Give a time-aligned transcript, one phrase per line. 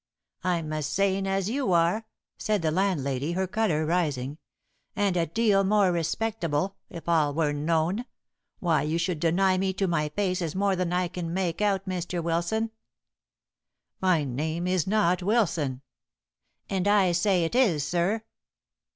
[0.43, 4.39] "I'm as sane as you are," said the landlady, her color rising,
[4.95, 8.05] "and a deal more respectable, if all were known.
[8.57, 11.87] Why you should deny me to my face is more than I can make out,
[11.87, 12.19] Mr.
[12.23, 12.71] Wilson."
[14.01, 15.83] "My name is not Wilson."
[16.67, 18.23] "And I say it is, sir."